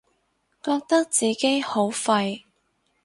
[0.63, 2.45] 覺得自己好廢